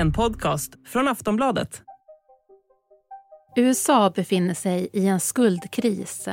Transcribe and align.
En 0.00 0.12
podcast 0.12 0.72
från 0.86 1.08
Aftonbladet. 1.08 1.82
USA 3.56 4.10
befinner 4.10 4.54
sig 4.54 4.88
i 4.92 5.06
en 5.06 5.20
skuldkris. 5.20 6.28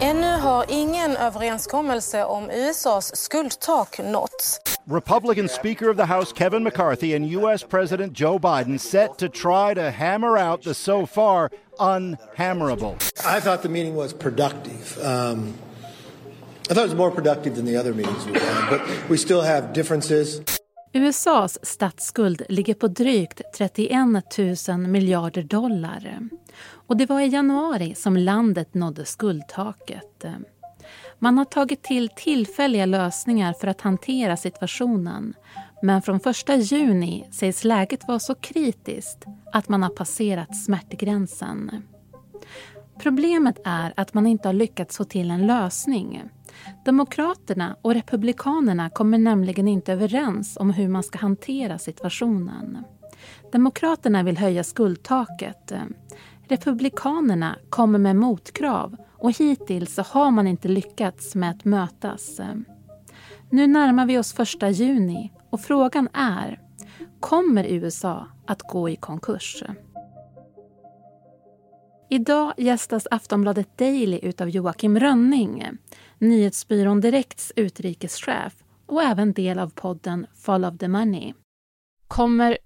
Ännu 0.00 0.26
har 0.26 0.64
ingen 0.68 1.16
överenskommelse 1.16 2.24
om 2.24 2.50
USAs 2.50 3.16
skuldtak 3.16 3.98
nåtts. 3.98 4.60
Republican 4.90 5.48
Speaker 5.48 5.90
of 5.90 5.96
the 5.96 6.04
House 6.04 6.32
Kevin 6.36 6.62
McCarthy 6.62 7.16
and 7.16 7.26
U.S. 7.26 7.64
President 7.64 8.20
Joe 8.20 8.38
Biden 8.38 8.78
set 8.78 9.18
to 9.18 9.28
try 9.28 9.74
to 9.74 9.90
hammer 9.90 10.38
out 10.38 10.62
the 10.62 10.74
so 10.74 11.06
far 11.06 11.50
unhammerable. 11.78 12.96
I 13.36 13.40
thought 13.40 13.62
the 13.62 13.68
meeting 13.68 13.96
was 13.96 14.12
productive. 14.12 14.98
Um, 15.02 15.54
I 16.70 16.74
thought 16.74 16.84
it 16.84 16.90
was 16.90 16.94
more 16.94 17.10
productive 17.10 17.56
than 17.56 17.64
the 17.64 17.80
other 17.80 17.94
meetings 17.94 18.26
we've 18.26 18.42
had, 18.42 18.70
but 18.70 19.08
we 19.10 19.16
still 19.16 19.42
have 19.42 19.72
differences. 19.72 20.40
USAs 20.92 21.58
statsskuld 21.62 22.42
ligger 22.48 22.74
på 22.74 22.88
drygt 22.88 23.42
31 23.56 23.98
000 24.68 24.78
miljarder 24.78 25.42
dollar. 25.42 26.28
Och 26.72 26.96
det 26.96 27.06
var 27.06 27.20
i 27.20 27.26
januari 27.26 27.94
som 27.94 28.16
landet 28.16 28.74
nådde 28.74 29.04
skuldtaket. 29.04 30.24
Man 31.18 31.38
har 31.38 31.44
tagit 31.44 31.82
till 31.82 32.08
tillfälliga 32.08 32.86
lösningar 32.86 33.52
för 33.52 33.66
att 33.66 33.80
hantera 33.80 34.36
situationen. 34.36 35.34
Men 35.82 36.02
från 36.02 36.20
1 36.48 36.72
juni 36.72 37.28
sägs 37.32 37.64
läget 37.64 38.08
vara 38.08 38.18
så 38.18 38.34
kritiskt 38.34 39.24
att 39.52 39.68
man 39.68 39.82
har 39.82 39.90
passerat 39.90 40.56
smärtgränsen. 40.56 41.82
Problemet 43.02 43.58
är 43.64 43.92
att 43.96 44.14
man 44.14 44.26
inte 44.26 44.48
har 44.48 44.52
lyckats 44.52 44.96
få 44.96 45.04
till 45.04 45.30
en 45.30 45.46
lösning. 45.46 46.22
Demokraterna 46.84 47.76
och 47.82 47.94
Republikanerna 47.94 48.90
kommer 48.90 49.18
nämligen 49.18 49.68
inte 49.68 49.92
överens 49.92 50.56
om 50.56 50.70
hur 50.70 50.88
man 50.88 51.02
ska 51.02 51.18
hantera 51.18 51.78
situationen. 51.78 52.84
Demokraterna 53.52 54.22
vill 54.22 54.38
höja 54.38 54.64
skuldtaket. 54.64 55.72
Republikanerna 56.48 57.56
kommer 57.70 57.98
med 57.98 58.16
motkrav 58.16 58.96
och 59.18 59.38
hittills 59.38 59.94
så 59.94 60.02
har 60.02 60.30
man 60.30 60.46
inte 60.46 60.68
lyckats 60.68 61.34
med 61.34 61.50
att 61.50 61.64
mötas. 61.64 62.40
Nu 63.50 63.66
närmar 63.66 64.06
vi 64.06 64.18
oss 64.18 64.32
första 64.32 64.70
juni 64.70 65.32
och 65.50 65.60
frågan 65.60 66.08
är 66.12 66.60
Kommer 67.20 67.64
USA 67.64 68.26
att 68.46 68.62
gå 68.62 68.88
i 68.88 68.96
konkurs? 68.96 69.64
Idag 72.12 72.54
gästas 72.56 73.06
Aftonbladet 73.10 73.78
Daily 73.78 74.18
utav 74.22 74.48
Joakim 74.48 75.00
Rönning, 75.00 75.64
nyhetsbyrån 76.18 77.00
Direkts 77.00 77.52
utrikeschef 77.56 78.52
och 78.86 79.02
även 79.02 79.32
del 79.32 79.58
av 79.58 79.68
podden 79.68 80.26
Follow 80.34 80.76
the 80.76 80.88
Money. 80.88 81.34
Kommer 82.08 82.58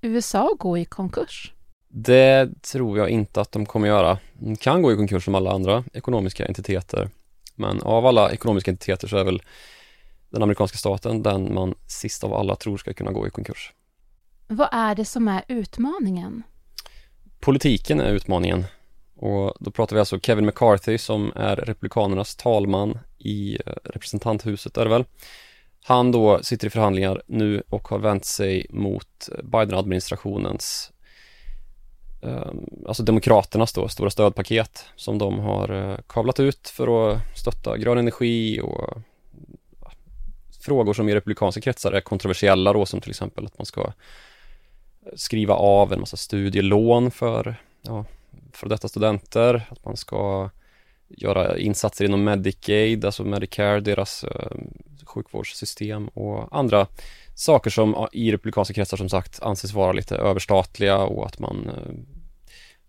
USA 0.00 0.56
gå 0.58 0.78
i 0.78 0.84
konkurs? 0.84 1.52
Det 1.88 2.62
tror 2.62 2.98
jag 2.98 3.08
inte 3.08 3.40
att 3.40 3.52
de 3.52 3.66
kommer 3.66 3.88
göra. 3.88 4.18
De 4.32 4.56
kan 4.56 4.82
gå 4.82 4.92
i 4.92 4.96
konkurs 4.96 5.24
som 5.24 5.34
alla 5.34 5.50
andra 5.50 5.84
ekonomiska 5.92 6.46
entiteter. 6.46 7.10
Men 7.54 7.82
av 7.82 8.06
alla 8.06 8.30
ekonomiska 8.32 8.70
entiteter 8.70 9.08
så 9.08 9.16
är 9.16 9.24
väl 9.24 9.42
den 10.30 10.42
amerikanska 10.42 10.78
staten 10.78 11.22
den 11.22 11.54
man 11.54 11.74
sist 11.86 12.24
av 12.24 12.34
alla 12.34 12.56
tror 12.56 12.76
ska 12.76 12.92
kunna 12.92 13.12
gå 13.12 13.26
i 13.26 13.30
konkurs. 13.30 13.72
Vad 14.46 14.68
är 14.72 14.94
det 14.94 15.04
som 15.04 15.28
är 15.28 15.44
utmaningen? 15.48 16.42
Politiken 17.40 18.00
är 18.00 18.12
utmaningen. 18.12 18.64
Och 19.20 19.54
då 19.60 19.70
pratar 19.70 19.96
vi 19.96 20.00
alltså 20.00 20.20
Kevin 20.20 20.46
McCarthy 20.46 20.98
som 20.98 21.32
är 21.36 21.56
Republikanernas 21.56 22.36
talman 22.36 22.98
i 23.18 23.58
eh, 23.66 23.72
representanthuset 23.84 24.76
är 24.76 24.84
det 24.84 24.90
väl. 24.90 25.04
Han 25.84 26.12
då 26.12 26.42
sitter 26.42 26.66
i 26.66 26.70
förhandlingar 26.70 27.22
nu 27.26 27.62
och 27.68 27.88
har 27.88 27.98
vänt 27.98 28.24
sig 28.24 28.66
mot 28.70 29.28
eh, 29.32 29.44
Biden-administrationens 29.44 30.92
ehm, 32.22 32.64
alltså 32.86 33.02
Demokraternas 33.02 33.72
då 33.72 33.88
stora 33.88 34.10
stödpaket 34.10 34.84
som 34.96 35.18
de 35.18 35.38
har 35.38 35.90
eh, 35.90 35.98
kavlat 36.06 36.40
ut 36.40 36.68
för 36.68 37.12
att 37.12 37.38
stötta 37.38 37.76
grön 37.76 37.98
energi 37.98 38.60
och 38.60 38.98
frågor 40.60 40.94
som 40.94 41.08
i 41.08 41.14
republikanska 41.14 41.60
kretsar 41.60 41.92
är 41.92 42.00
kontroversiella 42.00 42.72
då 42.72 42.86
som 42.86 43.00
till 43.00 43.10
exempel 43.10 43.46
att 43.46 43.58
man 43.58 43.66
ska 43.66 43.92
skriva 45.16 45.54
av 45.54 45.92
en 45.92 46.00
massa 46.00 46.16
studielån 46.16 47.10
för 47.10 47.56
ja, 47.82 48.04
för 48.52 48.68
detta 48.68 48.88
studenter, 48.88 49.66
att 49.70 49.84
man 49.84 49.96
ska 49.96 50.50
göra 51.08 51.58
insatser 51.58 52.04
inom 52.04 52.24
Medicaid, 52.24 53.04
alltså 53.04 53.24
Medicare, 53.24 53.80
deras 53.80 54.24
eh, 54.24 54.56
sjukvårdssystem 55.06 56.08
och 56.08 56.58
andra 56.58 56.86
saker 57.34 57.70
som 57.70 58.08
i 58.12 58.32
republikanska 58.32 58.74
kretsar 58.74 58.96
som 58.96 59.08
sagt 59.08 59.42
anses 59.42 59.72
vara 59.72 59.92
lite 59.92 60.16
överstatliga 60.16 60.98
och 60.98 61.26
att 61.26 61.38
man 61.38 61.68
eh, 61.68 61.94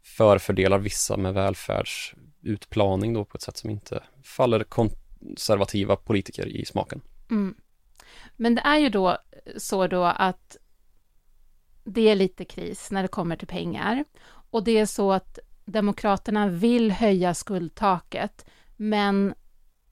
förfördelar 0.03 0.79
vissa 0.79 1.17
med 1.17 1.33
välfärdsutplaning 1.33 3.13
då 3.13 3.25
på 3.25 3.35
ett 3.35 3.41
sätt 3.41 3.57
som 3.57 3.69
inte 3.69 4.03
faller 4.23 4.63
konservativa 4.63 5.95
politiker 5.95 6.47
i 6.47 6.66
smaken. 6.66 7.01
Mm. 7.29 7.55
Men 8.35 8.55
det 8.55 8.61
är 8.61 8.78
ju 8.78 8.89
då 8.89 9.17
så 9.57 9.88
då 9.88 10.03
att 10.03 10.57
det 11.83 12.09
är 12.09 12.16
lite 12.16 12.45
kris 12.45 12.91
när 12.91 13.01
det 13.01 13.07
kommer 13.07 13.35
till 13.35 13.47
pengar 13.47 14.05
och 14.51 14.63
det 14.63 14.78
är 14.78 14.85
så 14.85 15.11
att 15.11 15.39
Demokraterna 15.71 16.47
vill 16.47 16.91
höja 16.91 17.33
skuldtaket, 17.33 18.45
men 18.77 19.33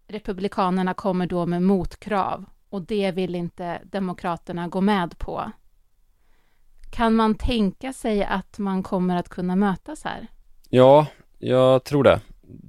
Republikanerna 0.07 0.93
kommer 0.93 1.27
då 1.27 1.45
med 1.45 1.61
motkrav 1.61 2.45
och 2.69 2.81
det 2.81 3.11
vill 3.11 3.35
inte 3.35 3.81
Demokraterna 3.83 4.67
gå 4.67 4.81
med 4.81 5.17
på. 5.17 5.51
Kan 6.91 7.15
man 7.15 7.35
tänka 7.35 7.93
sig 7.93 8.23
att 8.23 8.59
man 8.59 8.83
kommer 8.83 9.15
att 9.15 9.29
kunna 9.29 9.55
mötas 9.55 10.03
här? 10.03 10.27
Ja, 10.69 11.07
jag 11.39 11.83
tror 11.83 12.03
det. 12.03 12.21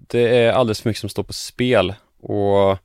Det 0.09 0.45
är 0.45 0.53
alldeles 0.53 0.81
för 0.81 0.91
mycket 0.91 1.01
som 1.01 1.09
står 1.09 1.23
på 1.23 1.33
spel 1.33 1.95
och 2.21 2.79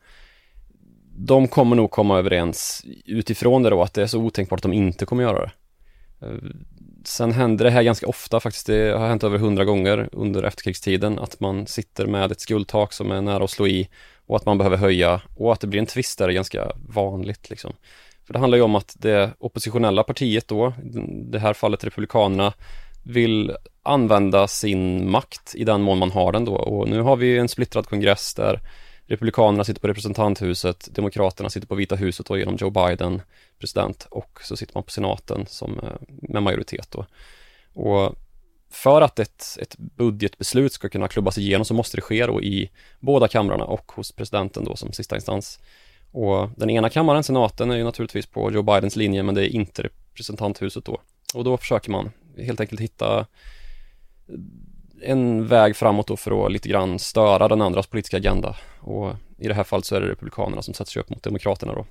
de 1.17 1.47
kommer 1.47 1.75
nog 1.75 1.91
komma 1.91 2.19
överens 2.19 2.85
utifrån 3.05 3.63
det 3.63 3.69
då 3.69 3.81
att 3.81 3.93
det 3.93 4.01
är 4.01 4.07
så 4.07 4.19
otänkbart 4.19 4.59
att 4.59 4.63
de 4.63 4.73
inte 4.73 5.05
kommer 5.05 5.23
göra 5.23 5.39
det. 5.39 5.51
Sen 7.07 7.31
händer 7.31 7.65
det 7.65 7.71
här 7.71 7.83
ganska 7.83 8.07
ofta 8.07 8.39
faktiskt. 8.39 8.67
Det 8.67 8.97
har 8.97 9.07
hänt 9.07 9.23
över 9.23 9.37
hundra 9.37 9.65
gånger 9.65 10.09
under 10.11 10.43
efterkrigstiden 10.43 11.19
att 11.19 11.39
man 11.39 11.67
sitter 11.67 12.05
med 12.05 12.31
ett 12.31 12.41
skuldtak 12.41 12.93
som 12.93 13.11
är 13.11 13.21
nära 13.21 13.43
att 13.43 13.49
slå 13.49 13.67
i 13.67 13.89
och 14.25 14.35
att 14.35 14.45
man 14.45 14.57
behöver 14.57 14.77
höja 14.77 15.21
och 15.35 15.53
att 15.53 15.59
det 15.59 15.67
blir 15.67 15.79
en 15.79 15.85
tvist 15.85 16.19
där 16.19 16.27
är 16.27 16.33
ganska 16.33 16.71
vanligt 16.87 17.49
liksom. 17.49 17.73
För 18.25 18.33
det 18.33 18.39
handlar 18.39 18.57
ju 18.57 18.63
om 18.63 18.75
att 18.75 18.95
det 18.99 19.31
oppositionella 19.39 20.03
partiet 20.03 20.47
då, 20.47 20.73
i 20.83 20.99
det 21.31 21.39
här 21.39 21.53
fallet 21.53 21.83
Republikanerna, 21.83 22.53
vill 23.03 23.55
använda 23.83 24.47
sin 24.47 25.11
makt 25.11 25.55
i 25.55 25.63
den 25.63 25.81
mån 25.81 25.97
man 25.97 26.11
har 26.11 26.31
den 26.31 26.45
då 26.45 26.55
och 26.55 26.89
nu 26.89 27.01
har 27.01 27.15
vi 27.15 27.37
en 27.37 27.47
splittrad 27.47 27.87
kongress 27.87 28.33
där 28.33 28.59
Republikanerna 29.07 29.63
sitter 29.63 29.81
på 29.81 29.87
representanthuset, 29.87 30.89
Demokraterna 30.95 31.49
sitter 31.49 31.67
på 31.67 31.75
Vita 31.75 31.95
huset 31.95 32.29
och 32.29 32.39
genom 32.39 32.55
Joe 32.55 32.69
Biden 32.69 33.21
president 33.59 34.07
och 34.11 34.39
så 34.43 34.57
sitter 34.57 34.73
man 34.73 34.83
på 34.83 34.91
senaten 34.91 35.45
som, 35.47 35.79
eh, 35.79 35.95
med 36.07 36.43
majoritet 36.43 36.91
då. 36.91 37.05
Och 37.73 38.15
för 38.69 39.01
att 39.01 39.19
ett, 39.19 39.57
ett 39.61 39.77
budgetbeslut 39.77 40.73
ska 40.73 40.89
kunna 40.89 41.07
klubbas 41.07 41.37
igenom 41.37 41.65
så 41.65 41.73
måste 41.73 41.97
det 41.97 42.01
ske 42.01 42.25
då 42.25 42.41
i 42.41 42.71
båda 42.99 43.27
kamrarna 43.27 43.65
och 43.65 43.91
hos 43.91 44.11
presidenten 44.11 44.63
då 44.63 44.75
som 44.75 44.91
sista 44.91 45.15
instans. 45.15 45.59
Och 46.11 46.49
den 46.55 46.69
ena 46.69 46.89
kammaren, 46.89 47.23
senaten, 47.23 47.71
är 47.71 47.75
ju 47.75 47.83
naturligtvis 47.83 48.25
på 48.25 48.51
Joe 48.51 48.63
Bidens 48.63 48.95
linje 48.95 49.23
men 49.23 49.35
det 49.35 49.41
är 49.41 49.55
inte 49.55 49.83
representanthuset 49.83 50.85
då. 50.85 51.01
Och 51.33 51.43
då 51.43 51.57
försöker 51.57 51.91
man 51.91 52.11
helt 52.37 52.59
enkelt 52.59 52.81
hitta 52.81 53.25
en 55.01 55.47
väg 55.47 55.75
framåt 55.75 56.07
då 56.07 56.17
för 56.17 56.45
att 56.45 56.51
lite 56.51 56.69
grann 56.69 56.99
störa 56.99 57.47
den 57.47 57.61
andras 57.61 57.87
politiska 57.87 58.17
agenda. 58.17 58.55
Och 58.79 59.15
i 59.37 59.47
det 59.47 59.53
här 59.53 59.63
fallet 59.63 59.85
så 59.85 59.95
är 59.95 60.01
det 60.01 60.07
Republikanerna 60.07 60.61
som 60.61 60.73
sätter 60.73 60.91
sig 60.91 60.99
upp 60.99 61.09
mot 61.09 61.23
Demokraterna 61.23 61.73
då. 61.73 61.85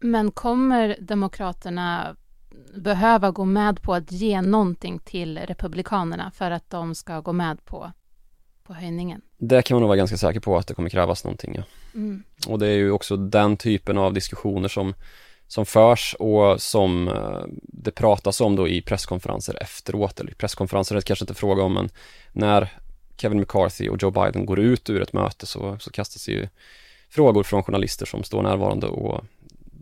Men 0.00 0.30
kommer 0.30 0.96
Demokraterna 1.00 2.16
behöva 2.74 3.30
gå 3.30 3.44
med 3.44 3.82
på 3.82 3.94
att 3.94 4.12
ge 4.12 4.42
någonting 4.42 4.98
till 4.98 5.38
Republikanerna 5.38 6.30
för 6.30 6.50
att 6.50 6.70
de 6.70 6.94
ska 6.94 7.20
gå 7.20 7.32
med 7.32 7.64
på, 7.64 7.92
på 8.62 8.74
höjningen? 8.74 9.20
Det 9.38 9.62
kan 9.62 9.74
man 9.74 9.80
nog 9.80 9.88
vara 9.88 9.96
ganska 9.96 10.16
säker 10.16 10.40
på 10.40 10.56
att 10.56 10.66
det 10.66 10.74
kommer 10.74 10.88
krävas 10.88 11.24
någonting. 11.24 11.54
Ja. 11.54 11.62
Mm. 11.94 12.22
Och 12.48 12.58
det 12.58 12.66
är 12.66 12.76
ju 12.76 12.90
också 12.90 13.16
den 13.16 13.56
typen 13.56 13.98
av 13.98 14.12
diskussioner 14.12 14.68
som, 14.68 14.94
som 15.46 15.66
förs 15.66 16.16
och 16.18 16.62
som 16.62 17.08
eh, 17.08 17.44
det 17.62 17.90
pratas 17.90 18.40
om 18.40 18.56
då 18.56 18.68
i 18.68 18.82
presskonferenser 18.82 19.62
efteråt, 19.62 20.20
eller 20.20 20.32
presskonferenser 20.32 20.94
är 20.94 20.96
det 20.96 21.06
kanske 21.06 21.22
inte 21.22 21.34
fråga 21.34 21.62
om, 21.62 21.74
men 21.74 21.88
när 22.32 22.72
Kevin 23.16 23.40
McCarthy 23.40 23.88
och 23.88 24.02
Joe 24.02 24.10
Biden 24.10 24.46
går 24.46 24.58
ut 24.58 24.90
ur 24.90 25.02
ett 25.02 25.12
möte 25.12 25.46
så, 25.46 25.78
så 25.78 25.90
kastas 25.90 26.28
ju 26.28 26.48
frågor 27.08 27.42
från 27.42 27.62
journalister 27.62 28.06
som 28.06 28.22
står 28.22 28.42
närvarande 28.42 28.86
och 28.86 29.24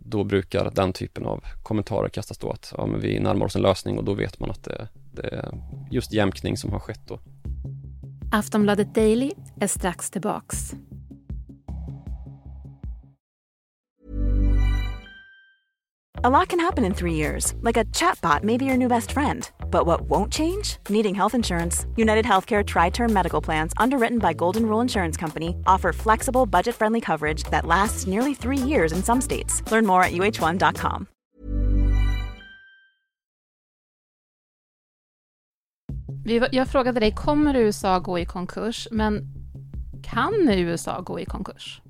då 0.05 0.23
brukar 0.23 0.71
den 0.75 0.93
typen 0.93 1.25
av 1.25 1.43
kommentarer 1.63 2.09
kastas 2.09 2.37
då 2.37 2.51
att 2.51 2.73
ja, 2.77 2.85
men 2.85 2.99
vi 2.99 3.19
närmar 3.19 3.45
oss 3.45 3.55
en 3.55 3.61
lösning 3.61 3.97
och 3.97 4.03
då 4.03 4.13
vet 4.13 4.39
man 4.39 4.51
att 4.51 4.63
det, 4.63 4.87
det 5.13 5.27
är 5.27 5.51
just 5.91 6.13
jämkning 6.13 6.57
som 6.57 6.71
har 6.71 6.79
skett 6.79 7.01
då. 7.07 7.19
Aftonbladet 8.31 8.95
Daily 8.95 9.31
är 9.59 9.67
strax 9.67 10.11
tillbaks. 10.11 10.73
A 16.23 16.29
lot 16.29 16.49
can 16.49 16.59
happen 16.59 16.85
in 16.85 16.93
three 16.93 17.13
years, 17.13 17.53
like 17.61 17.77
a 17.77 17.85
chatbot 17.93 18.43
may 18.43 18.57
be 18.57 18.65
your 18.65 18.77
new 18.77 18.89
best 18.89 19.11
friend. 19.11 19.49
But 19.75 19.85
what 19.85 20.01
won't 20.09 20.31
change? 20.31 20.77
Needing 20.89 21.15
health 21.15 21.35
insurance. 21.35 21.85
United 21.97 22.25
Healthcare 22.25 22.63
Tri 22.63 22.89
Term 22.89 23.11
Medical 23.11 23.41
Plans, 23.43 23.73
underwritten 23.75 24.19
by 24.19 24.33
Golden 24.33 24.63
Rule 24.63 24.81
Insurance 24.81 25.19
Company, 25.19 25.49
offer 25.67 25.93
flexible, 25.93 26.45
budget 26.45 26.75
friendly 26.75 27.01
coverage 27.01 27.43
that 27.51 27.65
lasts 27.65 28.07
nearly 28.07 28.35
three 28.35 28.69
years 28.69 28.93
in 28.93 29.03
some 29.03 29.21
states. 29.21 29.61
Learn 29.71 29.85
more 29.85 30.01
at 30.03 30.13
uh1.com. 30.13 31.07
Jag 36.51 36.67
frågade 36.67 36.99
dig, 36.99 37.11
kommer 37.11 37.55
USA 37.55 37.99
gå 37.99 38.19
i 38.19 38.25
konkurs? 38.25 38.87
Men 38.91 39.21
kan 40.03 40.49
USA 40.49 41.01
gå 41.01 41.19
i 41.19 41.25
konkurs? 41.25 41.81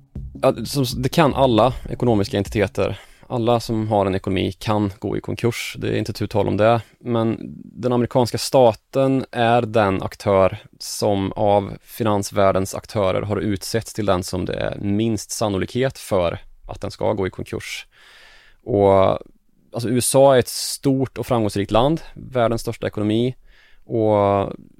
Ja, 0.42 0.54
det 0.96 1.08
kan 1.08 1.34
alla 1.34 1.72
ekonomiska 1.88 2.38
entiteter 2.38 2.98
alla 3.28 3.60
som 3.60 3.88
har 3.88 4.06
en 4.06 4.14
ekonomi 4.14 4.52
kan 4.52 4.92
gå 4.98 5.16
i 5.16 5.20
konkurs, 5.20 5.76
det 5.78 5.88
är 5.88 5.96
inte 5.96 6.12
tu 6.12 6.26
tal 6.26 6.48
om 6.48 6.56
det. 6.56 6.80
Men 6.98 7.38
den 7.64 7.92
amerikanska 7.92 8.38
staten 8.38 9.24
är 9.30 9.62
den 9.62 10.02
aktör 10.02 10.58
som 10.78 11.32
av 11.32 11.72
finansvärldens 11.82 12.74
aktörer 12.74 13.22
har 13.22 13.36
utsetts 13.36 13.94
till 13.94 14.06
den 14.06 14.22
som 14.22 14.44
det 14.44 14.54
är 14.54 14.78
minst 14.78 15.30
sannolikhet 15.30 15.98
för 15.98 16.38
att 16.66 16.80
den 16.80 16.90
ska 16.90 17.12
gå 17.12 17.26
i 17.26 17.30
konkurs. 17.30 17.86
Och 18.62 19.18
alltså 19.72 19.88
USA 19.88 20.34
är 20.34 20.38
ett 20.38 20.48
stort 20.48 21.18
och 21.18 21.26
framgångsrikt 21.26 21.70
land, 21.70 22.00
världens 22.14 22.60
största 22.60 22.86
ekonomi 22.86 23.34
och 23.84 24.12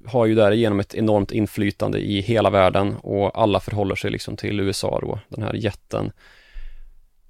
har 0.05 0.25
ju 0.25 0.35
därigenom 0.35 0.79
ett 0.79 0.95
enormt 0.95 1.31
inflytande 1.31 1.99
i 1.99 2.21
hela 2.21 2.49
världen 2.49 2.95
och 2.95 3.41
alla 3.41 3.59
förhåller 3.59 3.95
sig 3.95 4.11
liksom 4.11 4.37
till 4.37 4.59
USA 4.59 4.99
då, 5.01 5.19
den 5.29 5.43
här 5.43 5.53
jätten 5.53 6.11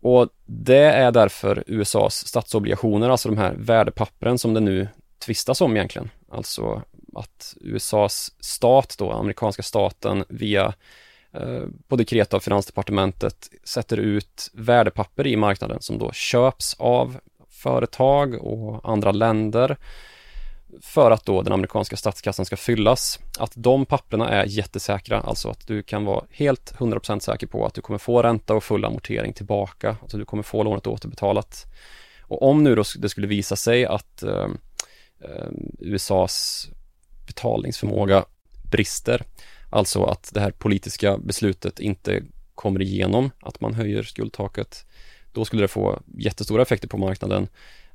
och 0.01 0.29
det 0.45 0.83
är 0.83 1.11
därför 1.11 1.63
USAs 1.67 2.27
statsobligationer, 2.27 3.09
alltså 3.09 3.29
de 3.29 3.37
här 3.37 3.53
värdepappren 3.57 4.37
som 4.37 4.53
det 4.53 4.59
nu 4.59 4.87
tvistas 5.25 5.61
om 5.61 5.75
egentligen. 5.75 6.09
Alltså 6.31 6.81
att 7.15 7.55
USAs 7.61 8.31
stat 8.39 8.95
då, 8.99 9.11
amerikanska 9.11 9.63
staten 9.63 10.23
via 10.29 10.73
eh, 11.33 11.63
på 11.87 11.95
dekret 11.95 12.33
av 12.33 12.39
Finansdepartementet 12.39 13.49
sätter 13.63 13.97
ut 13.97 14.51
värdepapper 14.53 15.27
i 15.27 15.35
marknaden 15.35 15.81
som 15.81 15.97
då 15.97 16.11
köps 16.11 16.75
av 16.79 17.17
företag 17.49 18.35
och 18.35 18.89
andra 18.91 19.11
länder 19.11 19.77
för 20.81 21.11
att 21.11 21.25
då 21.25 21.41
den 21.41 21.53
amerikanska 21.53 21.97
statskassan 21.97 22.45
ska 22.45 22.57
fyllas. 22.57 23.19
Att 23.39 23.51
de 23.55 23.85
papperna 23.85 24.29
är 24.29 24.45
jättesäkra, 24.45 25.19
alltså 25.19 25.49
att 25.49 25.67
du 25.67 25.83
kan 25.83 26.05
vara 26.05 26.25
helt 26.31 26.73
100% 26.77 27.19
säker 27.19 27.47
på 27.47 27.65
att 27.65 27.73
du 27.73 27.81
kommer 27.81 27.97
få 27.97 28.23
ränta 28.23 28.53
och 28.55 28.63
full 28.63 28.85
amortering 28.85 29.33
tillbaka, 29.33 29.97
alltså 30.01 30.17
du 30.17 30.25
kommer 30.25 30.43
få 30.43 30.63
lånet 30.63 30.87
återbetalat. 30.87 31.65
Och 32.21 32.43
om 32.49 32.63
nu 32.63 32.75
då 32.75 32.83
det 32.97 33.09
skulle 33.09 33.27
visa 33.27 33.55
sig 33.55 33.85
att 33.85 34.23
ehm, 34.23 34.57
eh, 35.19 35.47
USAs 35.79 36.67
betalningsförmåga 37.27 38.25
brister, 38.71 39.23
alltså 39.69 40.03
att 40.03 40.31
det 40.33 40.39
här 40.39 40.51
politiska 40.51 41.17
beslutet 41.17 41.79
inte 41.79 42.23
kommer 42.55 42.81
igenom, 42.81 43.31
att 43.39 43.61
man 43.61 43.73
höjer 43.73 44.03
skuldtaket, 44.03 44.85
då 45.31 45.45
skulle 45.45 45.61
det 45.61 45.67
få 45.67 45.99
jättestora 46.17 46.61
effekter 46.61 46.87
på 46.87 46.97
marknaden 46.97 47.47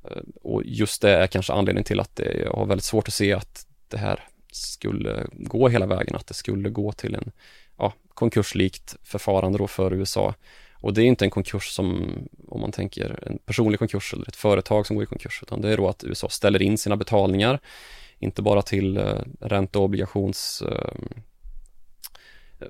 Eh, 0.05 0.23
och 0.43 0.63
just 0.65 1.03
det 1.03 1.11
är 1.11 1.27
kanske 1.27 1.53
anledningen 1.53 1.85
till 1.85 2.01
att 2.01 2.21
jag 2.45 2.53
har 2.53 2.67
väldigt 2.67 2.85
svårt 2.85 3.09
att 3.09 3.15
se 3.15 3.33
att 3.33 3.67
det 3.89 3.99
här 3.99 4.21
skulle 4.53 5.27
gå 5.33 5.69
hela 5.69 5.87
vägen, 5.87 6.17
att 6.17 6.27
det 6.27 6.35
skulle 6.35 6.71
gå 6.71 6.93
till 6.93 7.15
en 7.15 7.33
ja, 7.79 7.93
konkurslikt 8.15 8.97
förfarande 9.03 9.59
då 9.59 9.67
för 9.67 9.93
USA. 9.93 10.35
Och 10.75 10.95
det 10.95 11.03
är 11.03 11.05
inte 11.05 11.25
en 11.25 11.31
konkurs 11.31 11.69
som, 11.69 12.13
om 12.49 12.61
man 12.61 12.73
tänker 12.73 13.19
en 13.27 13.39
personlig 13.39 13.79
konkurs 13.79 14.13
eller 14.15 14.29
ett 14.29 14.37
företag 14.37 14.87
som 14.87 14.97
går 14.97 15.03
i 15.03 15.07
konkurs, 15.07 15.41
utan 15.43 15.61
det 15.61 15.73
är 15.73 15.77
då 15.77 15.89
att 15.89 16.05
USA 16.05 16.29
ställer 16.29 16.63
in 16.63 16.79
sina 16.79 16.97
betalningar, 16.97 17.61
inte 18.19 18.43
bara 18.43 18.63
till 18.63 18.97
eh, 18.97 19.21
ränte 19.41 19.79
och 19.79 19.85
obligations 19.85 20.63
eh, 20.63 20.95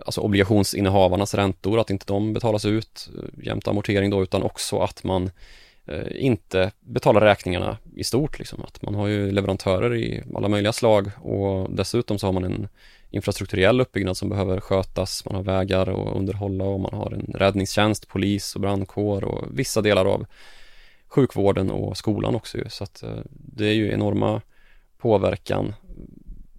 alltså 0.07 0.21
obligationsinnehavarnas 0.21 1.35
räntor, 1.35 1.81
att 1.81 1.91
inte 1.91 2.07
de 2.07 2.33
betalas 2.33 2.65
ut 2.65 3.11
eh, 3.17 3.45
jämte 3.47 3.71
amortering 3.71 4.11
då, 4.11 4.23
utan 4.23 4.43
också 4.43 4.79
att 4.79 5.05
man 5.05 5.23
Eh, 5.25 5.72
Eh, 5.87 6.25
inte 6.25 6.73
betala 6.81 7.21
räkningarna 7.21 7.79
i 7.97 8.05
stort. 8.05 8.39
Liksom. 8.39 8.63
Att 8.63 8.83
man 8.83 8.95
har 8.95 9.07
ju 9.07 9.31
leverantörer 9.31 9.95
i 9.95 10.23
alla 10.35 10.49
möjliga 10.49 10.73
slag 10.73 11.11
och 11.21 11.71
dessutom 11.71 12.19
så 12.19 12.27
har 12.27 12.33
man 12.33 12.45
en 12.45 12.69
infrastrukturell 13.11 13.81
uppbyggnad 13.81 14.17
som 14.17 14.29
behöver 14.29 14.61
skötas. 14.61 15.25
Man 15.25 15.35
har 15.35 15.43
vägar 15.43 15.89
och 15.89 16.17
underhålla 16.17 16.65
och 16.65 16.81
man 16.81 16.95
har 16.95 17.11
en 17.13 17.35
räddningstjänst, 17.35 18.09
polis 18.09 18.55
och 18.55 18.61
brandkår 18.61 19.25
och 19.25 19.59
vissa 19.59 19.81
delar 19.83 20.05
av 20.05 20.27
sjukvården 21.09 21.71
och 21.71 21.97
skolan 21.97 22.35
också 22.35 22.59
ju. 22.59 22.69
Så 22.69 22.85
att 22.85 23.03
eh, 23.03 23.19
det 23.31 23.67
är 23.67 23.75
ju 23.75 23.93
enorma 23.93 24.41
påverkan, 24.99 25.75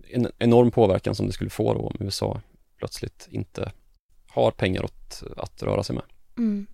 en 0.10 0.32
enorm 0.40 0.72
påverkan 0.72 1.16
som 1.16 1.28
det 1.28 1.34
skulle 1.34 1.50
få 1.50 1.74
då 1.74 1.80
om 1.80 1.96
USA 2.00 2.42
plötsligt 2.78 3.28
inte 3.32 3.72
har 4.28 4.52
pengar 4.52 4.84
att, 4.84 5.24
att 5.38 5.64
röra 5.64 5.84
sig 5.84 5.96
med. 5.96 6.04
Mm. 6.38 6.68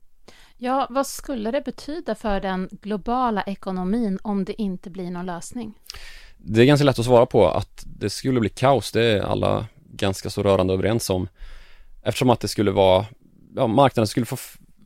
Ja, 0.61 0.87
vad 0.89 1.07
skulle 1.07 1.51
det 1.51 1.61
betyda 1.61 2.15
för 2.15 2.39
den 2.39 2.69
globala 2.71 3.43
ekonomin 3.43 4.19
om 4.23 4.45
det 4.45 4.61
inte 4.61 4.89
blir 4.89 5.11
någon 5.11 5.25
lösning? 5.25 5.73
Det 6.37 6.61
är 6.61 6.65
ganska 6.65 6.83
lätt 6.83 6.99
att 6.99 7.05
svara 7.05 7.25
på 7.25 7.47
att 7.47 7.83
det 7.85 8.09
skulle 8.09 8.39
bli 8.39 8.49
kaos, 8.49 8.91
det 8.91 9.03
är 9.03 9.21
alla 9.21 9.65
ganska 9.93 10.29
så 10.29 10.43
rörande 10.43 10.73
överens 10.73 11.09
om. 11.09 11.27
Eftersom 12.03 12.29
att 12.29 12.39
det 12.39 12.47
skulle 12.47 12.71
vara, 12.71 13.05
ja, 13.55 13.67
marknaden 13.67 14.07
skulle 14.07 14.25
få, 14.25 14.37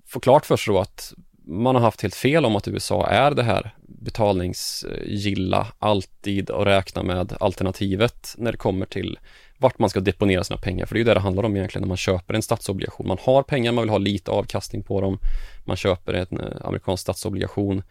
få 0.06 0.20
klart 0.20 0.46
för 0.46 0.58
sig 0.58 0.74
då 0.74 0.80
att 0.80 1.14
man 1.46 1.76
har 1.76 1.82
haft 1.82 2.02
helt 2.02 2.16
fel 2.16 2.46
om 2.46 2.56
att 2.56 2.68
USA 2.68 3.08
är 3.08 3.32
det 3.32 3.44
här 3.44 3.76
betalningsgilla, 3.88 5.68
alltid 5.80 6.50
och 6.50 6.66
räkna 6.66 7.04
med 7.04 7.38
alternativet 7.40 8.36
när 8.38 8.52
det 8.52 8.58
kommer 8.58 8.86
till 8.86 9.20
vart 9.64 9.80
man 9.80 9.90
ska 9.90 10.00
deponera 10.00 10.44
sina 10.44 10.58
pengar. 10.58 10.86
För 10.86 10.94
det 10.96 10.98
är 10.98 11.00
ju 11.00 11.06
det 11.06 11.14
det 11.14 11.20
handlar 11.20 11.44
om 11.44 11.56
egentligen 11.56 11.82
när 11.82 11.88
man 11.88 11.98
köper 11.98 12.34
en 12.34 12.42
statsobligation. 12.42 13.08
Man 13.08 13.18
har 13.22 13.44
pengar, 13.44 13.72
man 13.72 13.82
vill 13.84 13.90
ha 13.90 13.98
lite 13.98 14.32
avkastning 14.32 14.84
på 14.84 15.02
dem. 15.02 15.20
Man 15.66 15.78
köper 15.78 16.14
en 16.14 16.40
eh, 16.40 16.48
amerikansk 16.62 17.02
statsobligation 17.02 17.84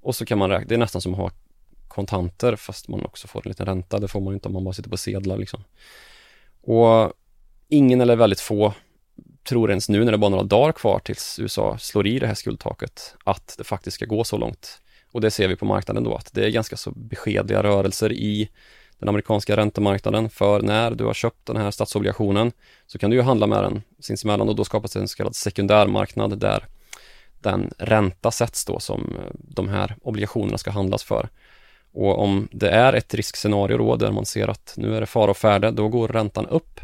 och 0.00 0.16
så 0.16 0.26
kan 0.26 0.38
man 0.38 0.50
räkna, 0.50 0.66
det 0.68 0.74
är 0.74 0.78
nästan 0.78 1.00
som 1.00 1.14
att 1.14 1.18
ha 1.18 1.30
kontanter 1.88 2.56
fast 2.56 2.88
man 2.88 3.04
också 3.04 3.28
får 3.28 3.42
en 3.44 3.48
liten 3.48 3.66
ränta. 3.66 3.98
Det 3.98 4.08
får 4.08 4.20
man 4.20 4.34
inte 4.34 4.48
om 4.48 4.54
man 4.54 4.64
bara 4.64 4.74
sitter 4.74 4.90
på 4.90 4.96
sedlar 4.96 5.36
liksom. 5.36 5.64
Och 6.62 7.12
ingen 7.68 8.00
eller 8.00 8.16
väldigt 8.16 8.40
få 8.40 8.74
tror 9.48 9.70
ens 9.70 9.88
nu 9.88 10.04
när 10.04 10.12
det 10.12 10.16
är 10.16 10.18
bara 10.18 10.30
några 10.30 10.44
dagar 10.44 10.72
kvar 10.72 10.98
tills 10.98 11.38
USA 11.38 11.78
slår 11.78 12.06
i 12.06 12.18
det 12.18 12.26
här 12.26 12.34
skuldtaket 12.34 13.14
att 13.24 13.54
det 13.58 13.64
faktiskt 13.64 13.94
ska 13.94 14.06
gå 14.06 14.24
så 14.24 14.38
långt. 14.38 14.80
Och 15.12 15.20
det 15.20 15.30
ser 15.30 15.48
vi 15.48 15.56
på 15.56 15.64
marknaden 15.64 16.04
då 16.04 16.14
att 16.14 16.32
det 16.32 16.44
är 16.44 16.50
ganska 16.50 16.76
så 16.76 16.90
beskedliga 16.90 17.62
rörelser 17.62 18.12
i 18.12 18.48
den 18.98 19.08
amerikanska 19.08 19.56
räntemarknaden 19.56 20.30
för 20.30 20.62
när 20.62 20.90
du 20.90 21.04
har 21.04 21.14
köpt 21.14 21.46
den 21.46 21.56
här 21.56 21.70
statsobligationen 21.70 22.52
så 22.86 22.98
kan 22.98 23.10
du 23.10 23.16
ju 23.16 23.22
handla 23.22 23.46
med 23.46 23.62
den 23.62 23.82
sinsemellan 24.00 24.48
och 24.48 24.56
då 24.56 24.64
skapas 24.64 24.96
en 24.96 25.08
så 25.08 25.16
kallad 25.16 25.36
sekundärmarknad 25.36 26.38
där 26.38 26.64
den 27.40 27.70
ränta 27.78 28.30
sätts 28.30 28.64
då 28.64 28.80
som 28.80 29.16
eh, 29.18 29.30
de 29.32 29.68
här 29.68 29.96
obligationerna 30.02 30.58
ska 30.58 30.70
handlas 30.70 31.04
för. 31.04 31.28
Och 31.92 32.18
om 32.22 32.48
det 32.52 32.70
är 32.70 32.92
ett 32.92 33.14
riskscenario 33.14 33.78
då 33.78 33.96
där 33.96 34.12
man 34.12 34.26
ser 34.26 34.48
att 34.48 34.74
nu 34.76 34.96
är 34.96 35.00
det 35.00 35.06
fara 35.06 35.30
och 35.30 35.36
färde, 35.36 35.70
då 35.70 35.88
går 35.88 36.08
räntan 36.08 36.46
upp. 36.46 36.80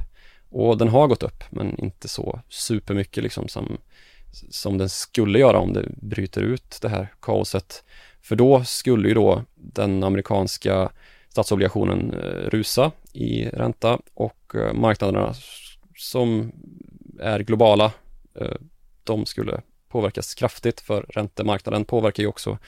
Och 0.51 0.79
den 0.79 0.89
har 0.89 1.07
gått 1.07 1.23
upp, 1.23 1.45
men 1.51 1.79
inte 1.79 2.09
så 2.09 2.41
supermycket 2.49 3.23
liksom 3.23 3.49
som, 3.49 3.79
som 4.51 4.79
den 4.79 4.89
skulle 4.89 5.39
göra 5.39 5.59
om 5.59 5.73
det 5.73 5.89
bryter 5.97 6.41
ut 6.41 6.79
det 6.83 6.89
här 6.89 7.09
kaoset. 7.21 7.85
För 8.23 8.37
då 8.37 8.65
skulle 8.65 9.09
ju 9.09 9.15
då 9.15 9.43
den 9.55 10.05
amerikanska 10.05 10.91
statsobligationen 11.33 12.15
eh, 12.15 12.51
rusa 12.51 12.93
i 13.13 13.45
ränta 13.45 13.99
och 14.15 14.55
eh, 14.55 14.73
marknaderna 14.73 15.35
som 15.97 16.53
är 17.21 17.41
globala, 17.41 17.93
eh, 18.35 18.57
de 19.05 19.27
skulle 19.27 19.61
påverkas 19.89 20.35
kraftigt 20.35 20.81
för 20.81 21.03
räntemarknaden 21.09 21.85
påverkar 21.85 22.23
ju 22.23 22.29
också 22.29 22.59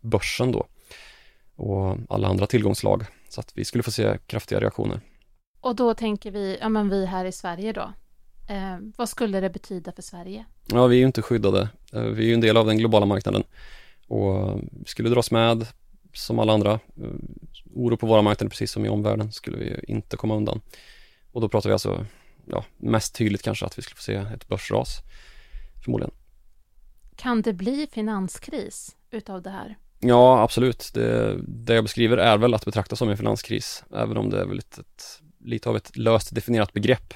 börsen 0.00 0.52
då 0.52 0.66
och 1.56 1.96
alla 2.08 2.28
andra 2.28 2.46
tillgångslag 2.46 3.04
så 3.28 3.40
att 3.40 3.52
vi 3.54 3.64
skulle 3.64 3.82
få 3.82 3.90
se 3.90 4.18
kraftiga 4.26 4.60
reaktioner. 4.60 5.00
Och 5.60 5.76
då 5.76 5.94
tänker 5.94 6.30
vi, 6.30 6.58
ja 6.60 6.68
men 6.68 6.88
vi 6.88 7.06
här 7.06 7.24
i 7.24 7.32
Sverige 7.32 7.72
då, 7.72 7.92
eh, 8.48 8.78
vad 8.96 9.08
skulle 9.08 9.40
det 9.40 9.50
betyda 9.50 9.92
för 9.92 10.02
Sverige? 10.02 10.44
Ja, 10.66 10.86
vi 10.86 10.96
är 10.96 11.00
ju 11.00 11.06
inte 11.06 11.22
skyddade. 11.22 11.68
vi 11.92 12.24
är 12.24 12.28
ju 12.28 12.34
en 12.34 12.40
del 12.40 12.56
av 12.56 12.66
den 12.66 12.78
globala 12.78 13.06
marknaden 13.06 13.44
och 14.08 14.60
vi 14.70 14.84
skulle 14.86 15.08
dras 15.08 15.30
med 15.30 15.66
som 16.12 16.38
alla 16.38 16.52
andra 16.52 16.80
oro 17.74 17.96
på 17.96 18.06
våra 18.06 18.22
marknader 18.22 18.50
precis 18.50 18.72
som 18.72 18.86
i 18.86 18.88
omvärlden 18.88 19.32
skulle 19.32 19.56
vi 19.56 19.80
inte 19.88 20.16
komma 20.16 20.36
undan. 20.36 20.60
Och 21.32 21.40
då 21.40 21.48
pratar 21.48 21.68
vi 21.68 21.72
alltså, 21.72 22.06
ja, 22.46 22.64
mest 22.76 23.14
tydligt 23.14 23.42
kanske 23.42 23.66
att 23.66 23.78
vi 23.78 23.82
skulle 23.82 23.96
få 23.96 24.02
se 24.02 24.14
ett 24.14 24.48
börsras 24.48 24.98
förmodligen. 25.84 26.14
Kan 27.16 27.42
det 27.42 27.52
bli 27.52 27.88
finanskris 27.92 28.96
utav 29.10 29.42
det 29.42 29.50
här? 29.50 29.76
Ja, 30.00 30.42
absolut. 30.42 30.90
Det, 30.94 31.36
det 31.46 31.74
jag 31.74 31.84
beskriver 31.84 32.16
är 32.16 32.38
väl 32.38 32.54
att 32.54 32.64
betrakta 32.64 32.96
som 32.96 33.08
en 33.08 33.16
finanskris, 33.16 33.84
även 33.94 34.16
om 34.16 34.30
det 34.30 34.40
är 34.40 34.46
väl 34.46 34.58
ett, 34.58 34.78
ett, 34.78 35.22
lite 35.40 35.68
av 35.68 35.76
ett 35.76 35.96
löst 35.96 36.34
definierat 36.34 36.72
begrepp. 36.72 37.14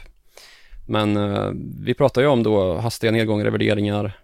Men 0.88 1.16
eh, 1.16 1.50
vi 1.80 1.94
pratar 1.94 2.22
ju 2.22 2.28
om 2.28 2.42
då 2.42 2.78
hastiga 2.78 3.12
nedgångar 3.12 3.46
i 3.46 3.50
värderingar. 3.50 4.18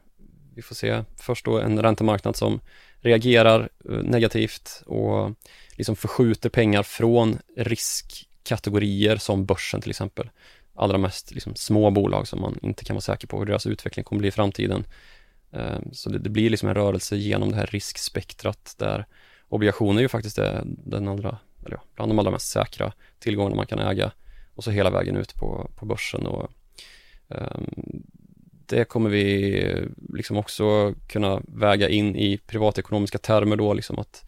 vi 0.55 0.63
får 0.63 0.75
se 0.75 1.05
först 1.17 1.45
då 1.45 1.59
en 1.59 1.83
räntemarknad 1.83 2.37
som 2.37 2.61
reagerar 3.03 3.69
eh, 3.91 3.97
negativt 3.97 4.83
och 4.87 5.33
liksom 5.77 5.97
förskjuter 5.97 6.49
pengar 6.49 6.83
från 6.83 7.39
riskkategorier 7.57 9.17
som 9.17 9.45
börsen 9.45 9.81
till 9.81 9.91
exempel. 9.91 10.31
Allra 10.75 10.99
mest 10.99 11.35
liksom 11.35 11.55
små 11.55 11.91
bolag 11.91 12.29
som 12.29 12.41
man 12.41 12.59
inte 12.63 12.85
kan 12.85 12.97
vara 12.97 13.01
säker 13.01 13.27
på 13.27 13.39
hur 13.39 13.47
deras 13.47 13.67
utveckling 13.67 14.05
kommer 14.05 14.21
bli 14.21 14.29
i 14.29 14.33
framtiden. 14.33 14.85
Eh, 15.53 15.79
så 15.93 16.11
det, 16.11 16.19
det 16.19 16.31
blir 16.31 16.51
liksom 16.51 16.69
en 16.69 16.75
rörelse 16.75 17.17
genom 17.17 17.51
det 17.51 17.57
här 17.57 17.67
riskspektrat 17.67 18.75
där 18.79 19.07
obligationer 19.49 20.03
ju 20.03 20.09
faktiskt 20.09 20.39
är 20.39 20.63
den 20.67 21.09
allra, 21.09 21.39
eller 21.67 21.77
ja, 21.77 21.83
bland 21.95 22.11
de 22.11 22.19
allra 22.19 22.31
mest 22.31 22.51
säkra 22.51 22.93
tillgångarna 23.19 23.57
man 23.57 23.67
kan 23.67 23.79
äga 23.79 24.13
och 24.55 24.65
så 24.65 24.71
hela 24.71 24.91
vägen 24.91 25.17
ut 25.17 25.35
på, 25.35 25.71
på 25.77 25.87
börsen 25.87 26.27
och 26.27 26.51
um, 27.29 28.03
det 28.73 28.85
kommer 28.85 29.11
vi 29.11 29.59
eh, 29.65 29.85
liksom 30.15 30.37
också 30.37 30.95
kunna 31.07 31.43
väga 31.49 31.89
in 31.89 32.17
i 32.17 32.39
privatekonomiska 32.47 33.19
termer 33.19 33.57
då, 33.57 33.75
liksom 33.75 33.99
att 33.99 34.25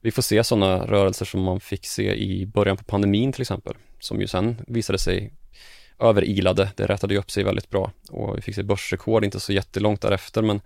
vi 0.00 0.10
får 0.10 0.22
se 0.22 0.44
sådana 0.44 0.86
rörelser 0.86 1.24
som 1.24 1.42
man 1.42 1.60
fick 1.60 1.86
se 1.86 2.14
i 2.14 2.46
början 2.46 2.76
på 2.76 2.84
pandemin 2.84 3.32
till 3.32 3.42
exempel, 3.42 3.74
som 4.00 4.20
ju 4.20 4.26
sen 4.26 4.56
visade 4.66 4.98
sig 4.98 5.32
överilade. 6.00 6.68
Det 6.76 6.86
rättade 6.86 7.14
ju 7.14 7.20
upp 7.20 7.30
sig 7.30 7.44
väldigt 7.44 7.70
bra 7.70 7.90
och 8.10 8.36
vi 8.36 8.42
fick 8.42 8.54
se 8.54 8.62
börsrekord 8.62 9.24
inte 9.24 9.40
så 9.40 9.52
jättelångt 9.52 10.00
därefter, 10.00 10.42
men 10.42 10.60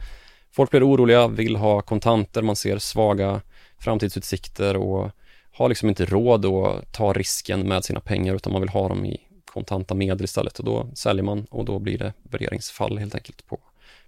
folk 0.53 0.71
blir 0.71 0.89
oroliga, 0.89 1.29
vill 1.29 1.57
ha 1.57 1.83
kontanter, 1.83 2.43
man 2.43 2.57
ser 2.57 2.79
svaga 2.79 3.41
framtidsutsikter 3.79 4.77
och 4.77 5.11
har 5.53 5.69
liksom 5.69 5.89
inte 5.89 6.05
råd 6.05 6.47
att 6.47 6.93
ta 6.93 7.13
risken 7.13 7.69
med 7.69 7.85
sina 7.85 8.01
pengar 8.01 8.35
utan 8.35 8.53
man 8.53 8.63
vill 8.63 8.69
ha 8.69 8.89
dem 8.89 9.05
i 9.05 9.28
kontanta 9.53 9.95
medel 9.95 10.25
istället 10.25 10.59
och 10.59 10.65
då 10.65 10.91
säljer 10.95 11.25
man 11.25 11.47
och 11.51 11.65
då 11.65 11.79
blir 11.79 11.99
det 11.99 12.13
värderingsfall 12.23 12.99
helt 12.99 13.15
enkelt 13.15 13.47
på, 13.47 13.59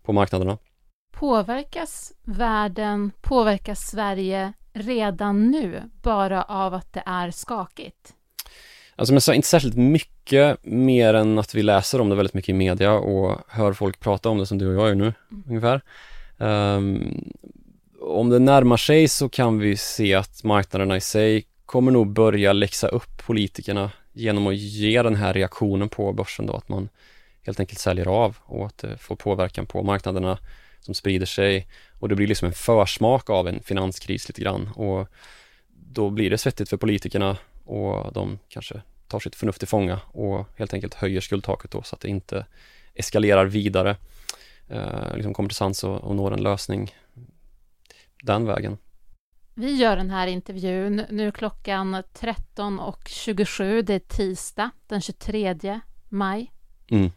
på 0.03 0.13
marknaderna. 0.13 0.59
Påverkas 1.13 2.13
världen, 2.23 3.13
påverkas 3.21 3.81
Sverige 3.81 4.53
redan 4.73 5.51
nu 5.51 5.83
bara 6.03 6.43
av 6.43 6.75
att 6.75 6.93
det 6.93 7.03
är 7.07 7.31
skakigt? 7.31 8.15
Alltså 8.97 9.15
jag 9.15 9.23
sa, 9.23 9.35
inte 9.35 9.49
särskilt 9.49 9.77
mycket 9.77 10.65
mer 10.65 11.15
än 11.15 11.39
att 11.39 11.55
vi 11.55 11.63
läser 11.63 12.01
om 12.01 12.09
det 12.09 12.17
väldigt 12.17 12.35
mycket 12.35 12.49
i 12.49 12.53
media 12.53 12.93
och 12.93 13.39
hör 13.49 13.73
folk 13.73 14.01
prata 14.01 14.29
om 14.29 14.39
det 14.39 14.47
som 14.47 14.59
du 14.59 14.69
och 14.69 14.83
jag 14.83 14.89
gör 14.89 14.95
nu 14.95 15.13
mm. 15.31 15.45
ungefär. 15.49 15.81
Um, 16.39 17.33
om 18.01 18.31
det 18.31 18.39
närmar 18.39 18.77
sig 18.77 19.09
så 19.09 19.29
kan 19.29 19.59
vi 19.59 19.77
se 19.77 20.15
att 20.15 20.45
marknaderna 20.45 20.97
i 20.97 21.01
sig 21.01 21.45
kommer 21.67 21.93
nog 21.93 22.13
börja 22.13 22.53
läxa 22.53 22.89
upp 22.89 23.27
politikerna 23.27 23.91
genom 24.13 24.47
att 24.47 24.57
ge 24.57 25.03
den 25.03 25.15
här 25.15 25.35
reaktionen 25.35 25.89
på 25.89 26.13
börsen 26.13 26.47
då, 26.47 26.53
att 26.53 26.69
man 26.69 26.89
helt 27.43 27.61
enkelt 27.61 27.79
säljer 27.79 28.09
av 28.09 28.37
och 28.45 28.67
att 28.67 28.85
eh, 28.85 28.91
det 28.91 28.97
får 28.99 29.17
påverkan 29.17 29.67
på 29.67 29.83
marknaderna 29.83 30.39
som 30.81 30.95
sprider 30.95 31.27
sig. 31.27 31.67
Och 31.99 32.09
det 32.09 32.15
blir 32.15 32.27
liksom 32.27 32.47
en 32.47 32.55
försmak 32.55 33.31
av 33.31 33.49
en 33.49 33.63
finanskris 33.63 34.29
lite 34.29 34.43
grann. 34.43 34.69
Och 34.69 35.09
då 35.69 36.11
blir 36.11 36.31
det 36.31 36.39
svettigt 36.39 36.71
för 36.71 36.77
politikerna 36.77 37.37
och 37.65 38.13
de 38.13 38.39
kanske 38.49 38.83
tar 39.07 39.21
sitt 39.21 39.37
förnuft 39.37 39.59
till 39.59 39.69
fånga 39.69 40.01
och 40.07 40.47
helt 40.57 40.75
enkelt 40.75 40.95
höjer 40.95 41.21
skuldtaket 41.21 41.71
då 41.71 41.83
så 41.83 41.95
att 41.95 42.01
det 42.01 42.09
inte 42.09 42.47
eskalerar 42.95 43.45
vidare, 43.45 43.97
eh, 44.69 45.15
liksom 45.15 45.35
kommer 45.35 45.49
till 45.49 45.57
sans 45.57 45.85
och, 45.85 45.97
och 45.97 46.17
når 46.17 46.33
en 46.33 46.43
lösning 46.43 46.95
den 48.23 48.47
vägen. 48.47 48.79
Vi 49.61 49.77
gör 49.77 49.97
den 49.97 50.11
här 50.11 50.27
intervjun 50.27 51.03
nu 51.11 51.33
klockan 51.33 51.95
13.27. 51.95 53.83
Det 53.83 53.95
är 53.95 53.99
tisdag 53.99 54.71
den 54.87 55.01
23 55.01 55.81
maj. 56.09 56.53
Mm. 56.91 57.11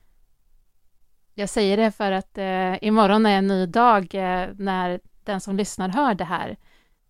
Jag 1.33 1.49
säger 1.49 1.77
det 1.77 1.91
för 1.91 2.11
att 2.11 2.37
eh, 2.37 2.83
imorgon 2.83 3.25
är 3.25 3.37
en 3.37 3.47
ny 3.47 3.65
dag 3.65 4.15
eh, 4.15 4.49
när 4.57 4.99
den 5.23 5.41
som 5.41 5.57
lyssnar 5.57 5.89
hör 5.89 6.15
det 6.15 6.23
här. 6.23 6.57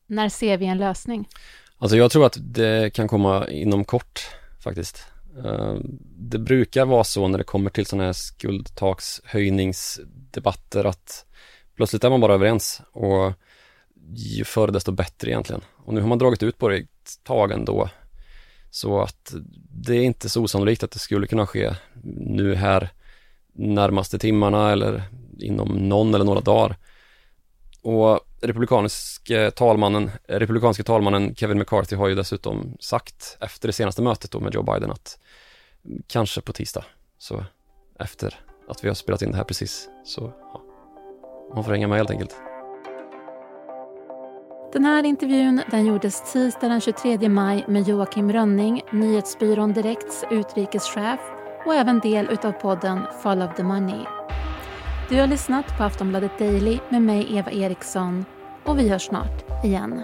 När 0.08 0.30
ser 0.30 0.58
vi 0.58 0.66
en 0.66 0.78
lösning? 0.78 1.28
Alltså 1.78 1.98
jag 1.98 2.12
tror 2.12 2.26
att 2.26 2.38
det 2.40 2.94
kan 2.94 3.08
komma 3.08 3.50
inom 3.50 3.86
kort 3.86 4.28
faktiskt. 4.64 5.08
Uh, 5.46 5.78
det 6.18 6.40
brukar 6.40 6.86
vara 6.86 7.04
så 7.04 7.28
när 7.28 7.38
det 7.38 7.44
kommer 7.44 7.70
till 7.70 7.86
sådana 7.86 8.06
här 8.06 8.14
skuldtakshöjningsdebatter 8.14 10.86
att 10.86 11.26
plötsligt 11.76 12.04
är 12.04 12.10
man 12.10 12.22
bara 12.22 12.34
överens 12.34 12.82
och 12.92 13.34
ju 14.12 14.44
förr 14.44 14.68
desto 14.68 14.92
bättre 14.92 15.30
egentligen. 15.30 15.62
Och 15.86 15.94
nu 15.94 16.02
har 16.02 16.08
man 16.08 16.18
dragit 16.18 16.44
ut 16.44 16.58
på 16.58 16.70
det 16.70 16.78
ett 16.78 17.24
tag 17.24 17.52
ändå. 17.52 17.90
Så 18.70 19.02
att 19.02 19.34
det 19.70 19.96
är 19.96 20.04
inte 20.04 20.30
så 20.30 20.44
osannolikt 20.44 20.84
att 20.84 20.92
det 20.92 21.00
skulle 21.00 21.28
kunna 21.28 21.48
ske 21.48 21.76
nu 22.04 22.56
här 22.56 22.90
närmaste 23.54 24.20
timmarna 24.20 24.72
eller 24.72 25.04
inom 25.40 25.90
någon 25.90 26.16
eller 26.16 26.26
några 26.26 26.42
dagar. 26.42 26.78
Och 27.82 28.20
republikanske 28.42 29.52
talmannen, 29.52 30.12
republikanske 30.28 30.84
talmannen 30.84 31.36
Kevin 31.36 31.60
McCarthy 31.60 31.96
har 31.96 32.08
ju 32.08 32.16
dessutom 32.16 32.78
sagt 32.80 33.38
efter 33.42 33.68
det 33.68 33.74
senaste 33.74 34.02
mötet 34.02 34.32
då 34.32 34.40
med 34.40 34.54
Joe 34.54 34.64
Biden 34.64 34.92
att 34.92 35.20
kanske 36.08 36.42
på 36.42 36.54
tisdag, 36.54 36.86
så 37.18 37.46
efter 38.00 38.40
att 38.70 38.84
vi 38.84 38.88
har 38.88 38.96
spelat 38.96 39.22
in 39.22 39.32
det 39.32 39.38
här 39.38 39.44
precis, 39.44 39.90
så 40.06 40.34
ja, 40.40 40.62
man 41.56 41.64
får 41.64 41.72
hänga 41.72 41.88
med 41.88 41.98
helt 41.98 42.12
enkelt. 42.12 42.36
Den 44.74 44.86
här 44.86 45.04
intervjun 45.04 45.62
den 45.72 45.86
gjordes 45.86 46.32
tisdag 46.32 46.70
den 46.70 46.82
23 46.82 47.30
maj 47.30 47.66
med 47.68 47.88
Joakim 47.88 48.32
Rönning, 48.32 48.82
Nyhetsbyrån 48.92 49.74
Direkts 49.74 50.24
utrikeschef 50.32 51.20
och 51.66 51.76
även 51.76 52.00
del 52.00 52.30
utav 52.32 52.52
podden 52.52 53.00
Follow 53.24 53.54
the 53.56 53.64
Money. 53.64 54.06
Du 55.10 55.20
har 55.20 55.28
lyssnat 55.28 55.78
på 55.78 55.84
Aftonbladet 55.84 56.40
Daily 56.40 56.80
med 56.90 57.02
mig 57.02 57.38
Eva 57.38 57.52
Eriksson 57.52 58.26
och 58.64 58.80
vi 58.80 58.90
hörs 58.90 59.06
snart 59.06 59.66
igen. 59.66 60.04